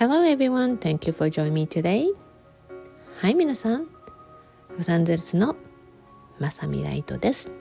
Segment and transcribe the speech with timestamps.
[0.00, 2.06] Hello everyone, thank you for joining me today.
[3.20, 3.86] はい、皆さん。
[4.74, 5.56] ロサンゼルスの
[6.38, 7.52] まさみライトです。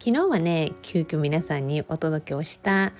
[0.00, 2.92] 昨日はね、急遽皆さんにお届けをした、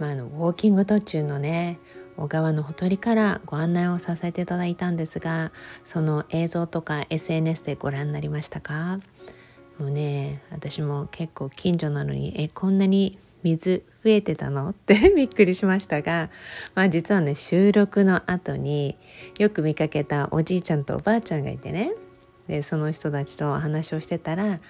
[0.00, 1.78] まあ、あのウォーキング途中のね、
[2.16, 5.52] 小川のほとりからご案内をさせていただいたんですが、
[5.84, 8.98] その映像とか SNS でご覧になりましたか？
[9.78, 14.70] もうね、私も結構近所なのに、え、こんなに水増えてたの？
[14.70, 16.30] って びっくりしましたが、
[16.74, 18.96] まあ、実はね収録の後に
[19.38, 21.92] よく見かけたおじいちゃんとおばあちゃんがいてね。
[22.46, 24.60] でその人たちと話をしてたら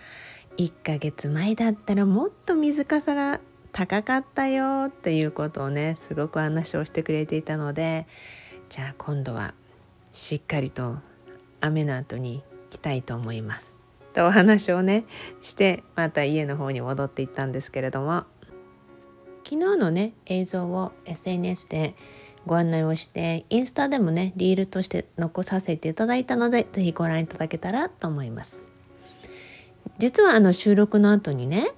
[0.59, 3.41] 1ヶ月前だったらもっと水かさが
[3.73, 8.07] 高かったよっていうことをねすごく話をしてくれていたので
[8.69, 9.55] じゃあ今度は
[10.13, 10.97] しっかりと
[11.61, 13.75] 雨の後に来たいと思います。
[14.13, 15.05] とお話をね
[15.41, 18.25] してまた家の方に戻っていったんですけれども。
[19.51, 21.97] 昨日のね映像を SNS で
[22.47, 28.61] ご案内をしてインスタでもねリールとして残させていただいたので是非ご覧いただけたらと思います。
[29.99, 31.73] 実はあの収録の後にね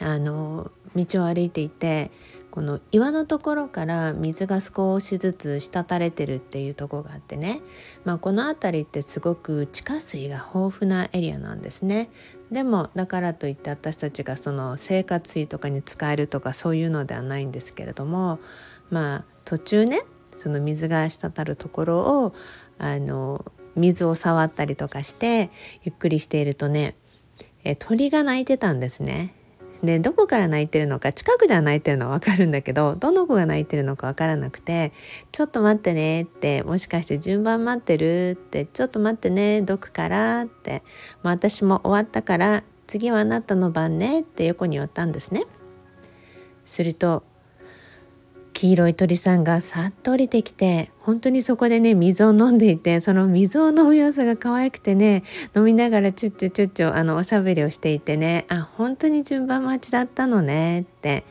[0.00, 2.10] あの道を歩いていて
[2.50, 7.60] この岩のところから水が少しずつ滴れてるっていうとこがあってね、
[8.06, 12.08] まあ、この辺りってすごく地下水が豊富なエリアなんですね。
[12.50, 18.38] でもだからといって私たちがその生活費とかに使えるとかそういうのではないんですけれども
[18.90, 20.02] まあ途中ね
[20.36, 22.34] その水が滴るところを
[22.78, 25.50] あの水を触ったりとかして
[25.82, 26.96] ゆっくりしているとね
[27.64, 29.34] え鳥が鳴いてたんですね。
[29.82, 34.92] でどこから泣いてるのか近くでは泣いてるのは分かるんだけどどの子が泣いてるのか分からなくて
[35.32, 40.82] 「ちょっと待ってね」ってもしかして順番待ってるって「ちょっと待ってねどくから」って
[41.22, 45.44] 「も私も終わったから次はあなたの番ね」って横に寄ったんですね。
[46.64, 47.22] すると
[48.56, 55.24] 黄色い鳥さんがさっと降りてきて本当にそこでね水を飲んでいてその水を飲む様子が可愛くてね
[55.54, 61.26] 飲みながらチュッチュチュッチュあのおしゃべりをしていてねあ本当に順番待ちだったのねって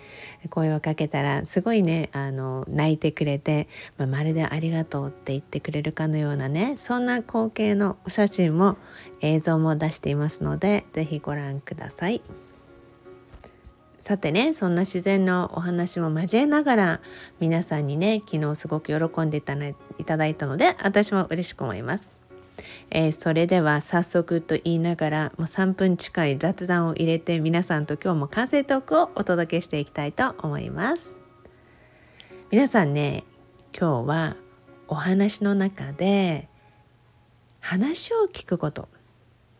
[0.52, 8.78] 声をかけたらすごいねあの泣いてくれて、まあ、まるでありがとうって言ってくれるかのようなねそんな光景のお写真も
[9.22, 12.22] 映像も出していますので是非ご覧ください。
[14.06, 17.02] さてねそんな自然のお話も交えながら
[17.40, 19.56] 皆さんにね昨日すごく喜んでいた
[20.18, 22.12] だいたので私も嬉しく思います。
[22.92, 31.18] えー、それでは早速と言いながらもう3分近い雑談を入れて皆さんと今日も完成トークをお届けしていきたいと思います。
[32.52, 33.24] 皆さんね
[33.76, 34.36] 今日は
[34.88, 36.48] お話の中で
[37.60, 38.88] 話を聞くこと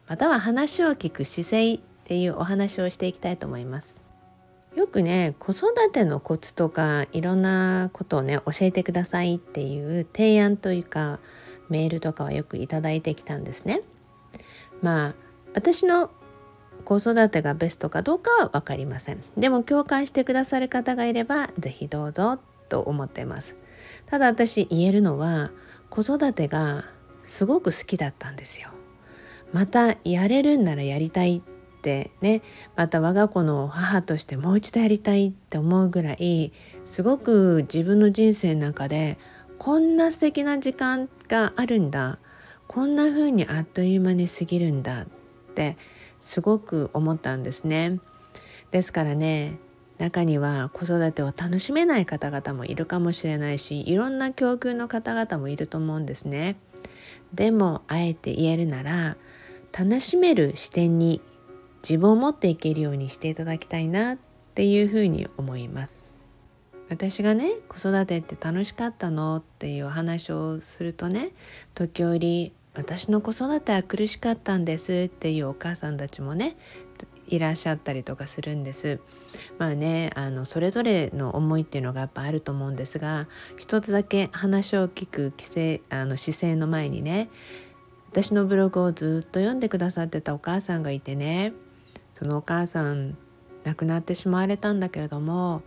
[0.08, 4.05] または話を聞く姿勢っていうお話をしていきたいと思います。
[4.76, 11.20] よくね子育てのコツとかいろんなことをね教えてくださいっていう提案というか
[11.70, 13.82] メールとかはよくいただいてきたんですね。
[14.82, 15.16] まあ
[15.54, 16.12] 私の
[16.84, 19.24] 子育てがベストかどうかは分かりません。
[19.38, 22.38] でも共感してくださる方がいれば是非どうぞ
[22.70, 23.56] と思ってます。
[24.08, 25.52] ただ私言えるのは
[25.90, 26.86] 子育てが
[27.24, 28.70] すごく好きだったんですよ。
[29.54, 31.55] またやれるんならやりたいっ
[31.86, 32.42] てね
[32.76, 36.52] また我が子の母としてもう一度やりたいって思うぐらい
[36.88, 39.20] すごく自分の人生の中で
[39.60, 42.18] こんな素敵な時間があるんだ
[42.68, 45.06] こんな風にあっという間に過ぎるんだっ
[45.54, 45.78] て
[46.20, 48.00] すごく思ったんですね。
[48.72, 49.60] ですからね
[50.00, 56.58] 中には子育てを楽しめない方々もいるかもしれないしいろんな境遇の方々もいると思うんですね。
[57.34, 59.18] でもあえて言えるなら
[59.72, 61.22] 楽しめる視点に
[61.88, 64.18] 自分を持っていけるようにしていただきたいなっ
[64.56, 66.04] ていうふうに思います。
[66.90, 71.32] 私がね子育てって楽しかったのっていうお話をするとね
[71.76, 76.58] 時折私の子育ては苦しかったんですっていうお母さんたちもね
[77.28, 79.00] いらっしゃったりとかするんです。
[79.60, 83.28] まあねあのそれぞれの思いっていうのがやっぱあると思うんですが
[83.58, 87.30] 一つだけ話を聞く規制あの姿勢の前にね
[88.12, 91.54] 私のブログをずっと読んでくださってたお母さんがいてね
[92.16, 93.18] そのお母さん
[93.66, 95.64] 亡くなってしまわれたんだけれども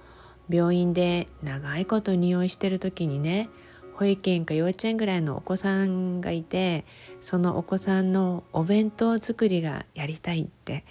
[0.48, 3.50] 病院で長いこと入院してる時にね
[3.96, 6.86] 保育園か幼稚園ぐらいのお子さんがいて
[7.20, 10.86] そのお子さんのお弁当作りがやりたいって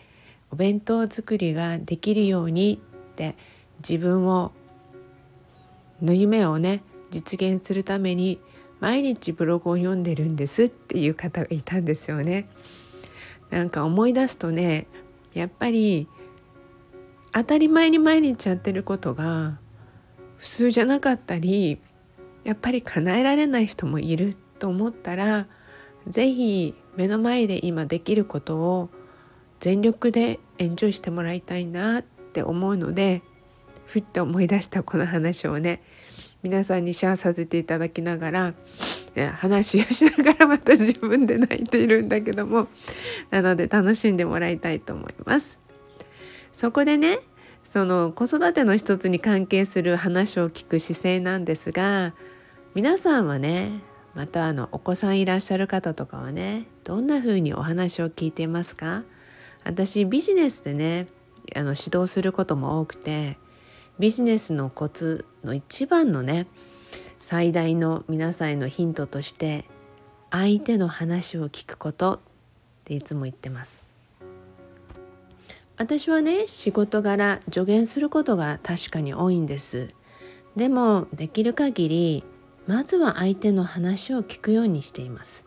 [0.51, 3.35] お弁当作りができるようにって
[3.79, 4.51] 自分を
[6.03, 8.39] の夢をね実現するために
[8.79, 12.47] 毎日ブログを読んでるんですっていう方がいたんですよね。
[13.49, 14.85] なんか思い出すとね
[15.37, 16.07] やっぱり
[17.31, 19.59] 当たり前に毎日やってることが
[20.37, 21.79] 普通じゃなかったり
[22.43, 25.47] やっぱり叶えられない人もいると思ったら
[26.07, 28.89] 是非目の前で今できることを
[29.59, 33.21] 全力でエンジョイしてもらいたいなって思うので
[33.85, 35.81] ふっと思い出したこの話をね
[36.47, 38.53] 皆さんにシェアさせていただきながら
[39.35, 42.67] 話をしながらまた自分で泣いているんだけども
[43.31, 45.59] なので楽しんでもらいたいと思います。
[46.53, 47.19] そこでね
[47.65, 52.13] その子育ての一つに関係する話を聞く姿勢なんですが
[52.75, 53.81] 皆さんはね
[54.15, 59.03] またあのお子さんいらっしゃる方とかはねどんな風にお話を聞いていますか？
[59.65, 61.07] 私ビジネスでね
[61.57, 63.37] あの指導することも多くて
[63.99, 66.45] ビジネスのコツの一番のね
[67.19, 69.65] 最大の皆さんへのヒントとして
[70.29, 72.19] 相手の話を聞くことっ
[72.83, 73.79] ていつも言ってます。
[75.77, 79.89] 私はね仕事柄助言することが確かに多いんです。
[80.55, 82.23] でもできる限り
[82.65, 85.45] まずは相手の話を聞くようにしています。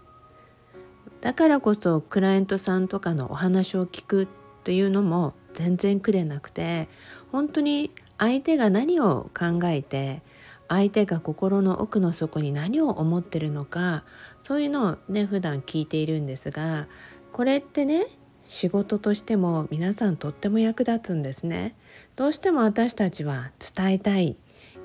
[1.20, 4.28] だからこそクライアントさんとかのお話を聞く
[4.64, 6.88] というのも全然苦でなくて
[7.30, 7.90] 本当に
[8.20, 10.22] 相手が何を考えて
[10.68, 14.04] 相手が心の奥の底に何を思ってるのか
[14.42, 16.86] そういうのをね普段聞いているんですが
[17.32, 18.06] これってね
[18.46, 21.76] 仕事としても皆さんとっても役立つんですね。
[22.16, 24.36] どうしても私たちは伝えたい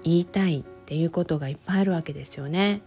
[0.03, 2.83] 言いたいっていうことがいっぱいあるわけですよね。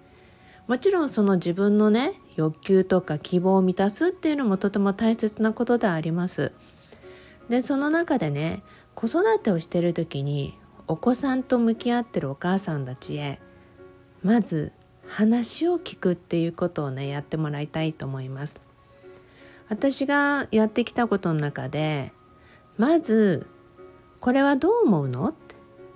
[0.69, 6.53] もちろんその自分のね欲求とか希望を満たすっていうのもとても大切なことであります。
[7.49, 8.63] でその中でね
[8.99, 10.59] 子育てをしてる時に
[10.89, 13.39] お子さんと向き合ってるお母さんたちへ
[14.25, 14.73] まず
[15.07, 18.59] 話を聞くっていうことをねやってもらいたいと思います。
[19.69, 22.13] 私がやってきたことの中で
[22.77, 23.47] まず
[24.19, 25.33] 「これはどう思うの?」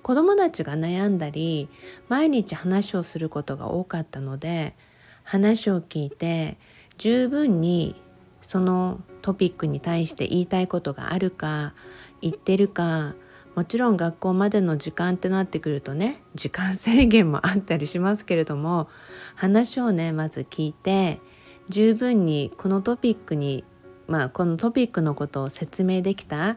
[0.05, 1.69] 子供たちが悩んだり
[2.09, 4.77] 毎日話をすることが多かったので
[5.25, 6.57] 話を聞いて
[6.99, 8.01] 十分に
[8.43, 11.75] そのトピックに対して言いたいことがあるか
[12.23, 13.15] 言ってるか
[13.55, 18.89] もちろん学校までの時間ってなってくるとね時間制限もあったりしますけれども
[19.35, 21.21] 話をねまず聞いて
[21.69, 23.65] 十分にこのトピックに
[24.07, 26.57] まあこのトピックのことを説明できた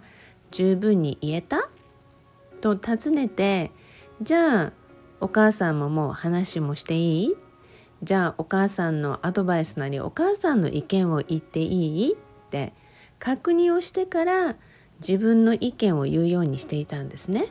[0.52, 1.70] 十分に言えた？
[2.62, 3.72] と尋ねて
[4.22, 4.74] じゃあ
[5.20, 7.36] お母さんももう話もしていい？
[8.04, 12.14] じゃあお母さんのアドバイスなりお母さんの意見を言っていい？
[12.14, 12.16] っ
[12.50, 12.74] て
[13.20, 14.56] 確認をしてから
[15.00, 17.48] 自分の意見を言うようにしていたんですね。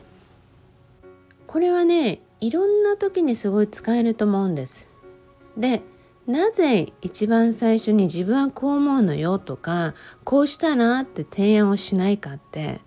[1.47, 4.89] これはねいろんな時にすごい使えると思うんです。
[5.57, 5.81] で
[6.27, 9.93] なぜ一番最初に自分はこう思うのよとか
[10.23, 12.81] こうしたらって提案をしないかって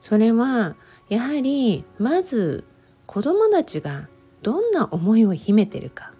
[0.00, 0.76] それは
[1.08, 2.64] やはりまず
[3.06, 4.08] 子供たちが
[4.42, 6.12] どんな思いを秘めてるか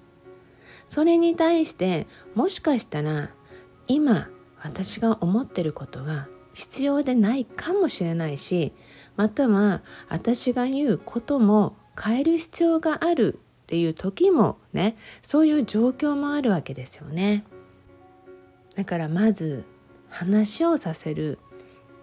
[0.89, 3.31] それに対してもしかしたら
[3.87, 4.29] 今
[4.63, 8.73] 私が思ってることは必要でないかもしれないし
[9.17, 17.45] または私が言うことも変える必要があるっていう時もねそういう状況もあるわけですよね。
[18.75, 19.65] だからまず
[20.09, 21.39] 話をさせる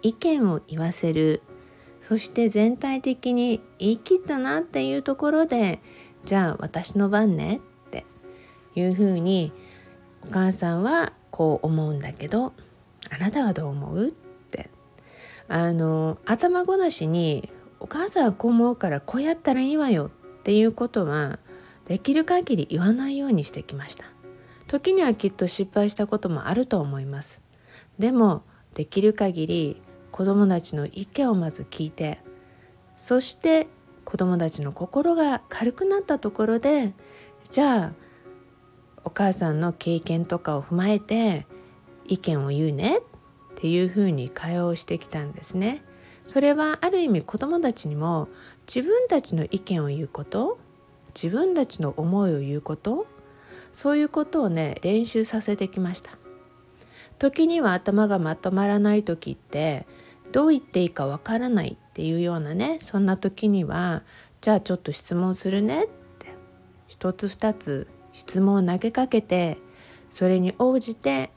[0.01, 1.41] 意見を言わせる
[2.01, 5.81] そして全体的に言い切ったなっていうところで
[6.25, 8.05] じゃあ私の番ねって
[8.75, 9.51] いうふうに
[10.27, 12.53] お母さんはこう思うんだけど
[13.09, 14.07] あなたはどう思う？
[14.09, 14.11] っ
[15.49, 21.39] あの頭ごなしにお母さんはこう思うからこうやったらいいわよっていうことは
[21.85, 24.05] できる限り言わないようにしてきました。
[24.67, 27.41] 時にはきっと失敗したこともあると思います。
[27.97, 28.43] でも
[28.75, 32.19] できる限り子どもたちの意見をまず聞いて
[32.95, 33.67] そして
[34.05, 36.93] 子どもたちの心が軽くなったところで
[37.51, 37.93] じゃあ
[39.03, 41.47] お母さんの経験とかを踏まえて
[42.05, 43.01] 意見を言うねっ
[43.59, 45.83] っていうふうに会話をしてきたんですね。
[46.25, 48.29] それはある意味子どもたちにも
[48.73, 50.59] 自分たちの意見を言うこと
[51.13, 53.05] 自分たちの思いを言うこと
[53.73, 56.17] そういうことをね練習させてきました。
[57.17, 59.85] 時には頭がまとまらない時って
[60.31, 64.03] どう言っていいかわからないっていうようなねそんな時には
[64.39, 65.87] じゃあちょっと質問するねっ
[66.19, 66.27] て
[66.87, 69.57] 一つ二つ質問を投げかけて
[70.09, 71.31] それに応じて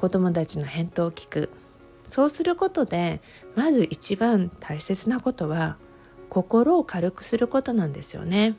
[0.00, 1.50] 子どもたちの返答を聞く
[2.04, 3.20] そうすることで
[3.54, 5.76] まず一番大切なことは
[6.30, 8.56] 心を軽くすることなんですよね。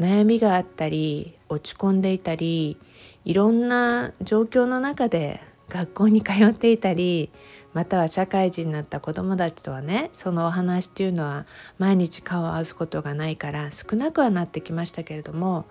[0.00, 2.76] 悩みがあったり落ち込んでいたり
[3.24, 7.30] いろんな状況の中で学校に通っていたり
[7.72, 11.46] または社会人になった子どもたちとはねそのお話っていうのは
[11.78, 15.66] 毎日顔を合わすことがないから少なくはなってきましたけれども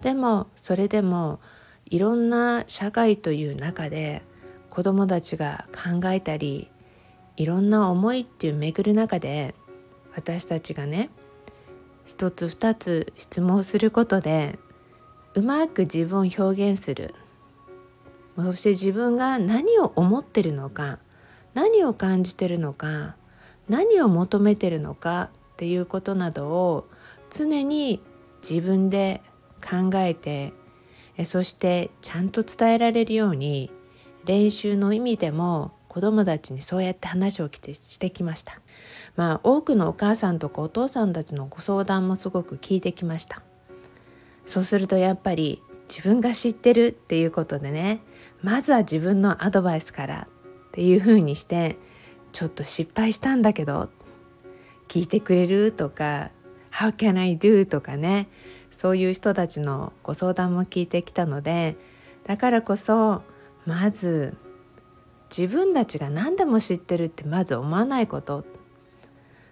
[0.00, 1.40] でもそれでも
[1.86, 4.22] いろんな社会という中で
[4.70, 6.70] 子どもたちが考えたり
[7.36, 9.54] いろんな思いっていう巡る中で
[10.14, 11.10] 私たちがね
[12.04, 14.58] 一つ二つ質問することで
[15.34, 17.14] うまく自分を表現する。
[18.36, 20.98] そして自分が何を思ってるのか
[21.54, 23.14] 何を感じてるのか
[23.68, 26.88] 何を求めてるのかっていうことなどを
[27.30, 28.00] 常に
[28.48, 29.22] 自分で
[29.62, 30.52] 考えて
[31.24, 33.70] そしてちゃんと伝えられるように
[34.24, 38.60] 練習の意味でも子どもたちにそうやって話をしてきました。
[39.14, 43.42] まあ多くのお母さんとかお父さんたちのご相談もすごく聞いてきました。
[44.44, 48.00] そうするとやっぱり自分が知ってるっていうことでね
[48.42, 50.28] まずは自分のアドバイスから
[50.68, 51.78] っていうふうにして
[52.32, 53.88] ちょっと失敗したんだけど
[54.88, 56.30] 聞いてくれるとか
[56.72, 58.28] 「How can I do?」とかね
[58.74, 61.76] そういう人たちのご相談も聞いてきたので
[62.26, 63.22] だからこそ
[63.64, 64.36] まず
[65.36, 68.44] 自分たちが何でも知ってるってまず思わないこと。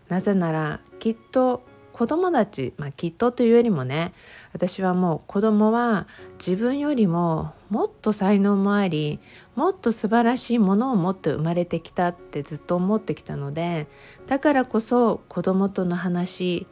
[0.08, 1.62] なぜならきっと
[1.92, 4.12] 子供たち、まあ、きっとというよりもね
[4.52, 6.06] 私はもう子供は
[6.44, 9.20] 自分よりももっと才能もあり
[9.54, 13.88] もっと素晴らしいものを持って生まれてきたってずっと思ってきたので
[14.26, 16.66] だからこそ子供との話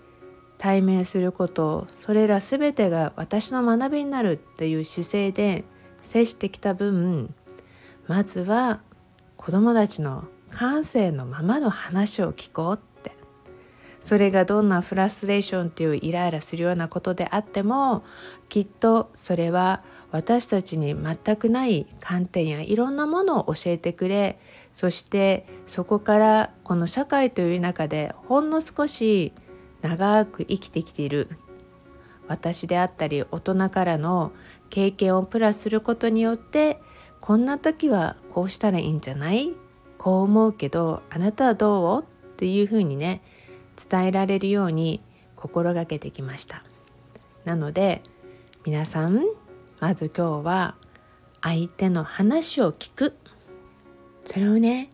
[0.60, 5.64] 対面することそれら全てが私の学びになるっていう姿勢で
[6.02, 7.34] 接してきた分
[8.06, 8.82] まずは
[9.38, 13.12] 子供たちの感性のままの話を聞こうって。
[14.00, 18.02] それがどんなフラストレーションっていうイライラするようなことであっても
[18.48, 24.38] きっとそれは私たちに全くない観点やいろんなものを教えてくれ。
[24.74, 29.32] そしてそこからこの社会という中でほんの少し
[29.82, 31.28] 長く生きてきている。
[32.28, 34.32] 私であったり大人からの
[34.68, 36.80] 経験をプラスすることによって
[37.20, 39.52] こんな時はこうしたらいいんじゃない？
[39.98, 42.02] こう思うけどあなたはどう？
[42.02, 42.04] っ
[42.36, 43.20] ていうふうにね
[43.76, 45.02] 伝えられるように
[45.34, 46.62] 心がけてきました。
[47.44, 48.02] なので
[48.64, 49.24] 皆さん
[49.80, 50.76] まず今日は
[51.42, 53.16] 相手の話を聞く。
[54.24, 54.90] それをね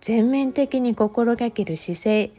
[0.00, 2.32] 全面的に心がける姿勢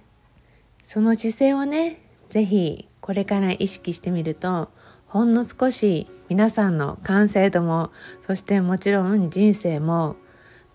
[0.83, 4.69] その姿勢をね是非これから意識してみると
[5.07, 10.15] ほんの少し皆さんの完成度もそしてもちろん人生も、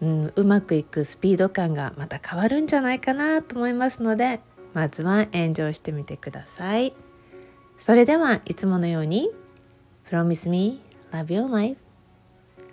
[0.00, 4.40] うん、うまくいくスピード感がまた変わるんじゃないかなと思いますので
[4.74, 6.94] まずはエンジョイしてみてください。
[7.78, 9.30] それではいつものように
[10.10, 11.76] Promise me love your life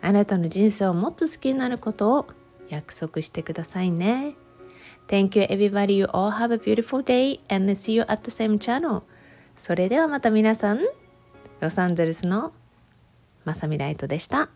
[0.02, 2.28] あなたの人生をもっと好きになることを
[2.70, 4.36] 約束してくださいね。
[5.08, 5.94] Thank you everybody.
[5.94, 9.04] You all have a beautiful day and see you at the same channel.
[9.56, 10.80] それではまた皆さん、
[11.62, 12.54] ロサンゼルスの
[13.46, 14.50] まさみライトでした。